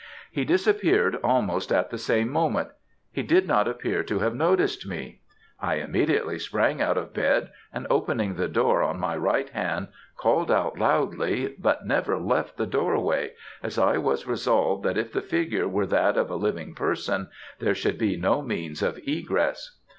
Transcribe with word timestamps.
He 0.31 0.45
disappeared 0.45 1.17
almost 1.23 1.71
at 1.71 1.91
the 1.91 1.97
same 1.99 2.29
moment. 2.31 2.69
He 3.11 3.21
did 3.21 3.47
not 3.47 3.67
appear 3.67 4.01
to 4.05 4.17
have 4.17 4.33
noticed 4.33 4.87
me. 4.87 5.21
I 5.59 5.75
immediately 5.75 6.39
sprang 6.39 6.81
out 6.81 6.97
of 6.97 7.13
bed 7.13 7.51
and 7.71 7.85
opening 7.87 8.33
the 8.33 8.47
door 8.47 8.81
on 8.81 8.99
my 8.99 9.15
right 9.15 9.47
hand, 9.49 9.89
called 10.17 10.49
out 10.49 10.79
loudly, 10.79 11.53
but 11.55 11.85
never 11.85 12.17
left 12.17 12.57
the 12.57 12.65
doorway, 12.65 13.33
as 13.61 13.77
I 13.77 13.99
was 13.99 14.25
resolved 14.25 14.81
that 14.85 14.97
if 14.97 15.13
the 15.13 15.21
figure 15.21 15.67
were 15.67 15.85
that 15.85 16.17
of 16.17 16.31
a 16.31 16.35
living 16.35 16.73
person 16.73 17.27
there 17.59 17.75
should 17.75 17.99
be 17.99 18.17
no 18.17 18.41
means 18.41 18.81
of 18.81 18.97
egress. 19.07 19.77